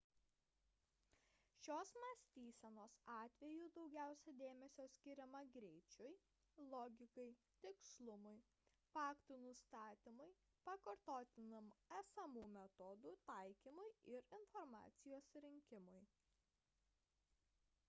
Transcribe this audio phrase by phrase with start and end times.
[1.65, 6.07] šios mąstysenos atveju daugiausia dėmesio skiriama greičiui
[6.71, 7.25] logikai
[7.65, 8.33] tikslumui
[8.95, 10.27] faktų nustatymui
[10.69, 11.69] pakartotiniam
[11.99, 16.01] esamų metodų taikymui ir informacijos rinkimui